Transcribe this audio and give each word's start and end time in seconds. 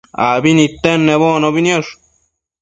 abi 0.29 0.51
nidtenedbocnobi 0.57 1.61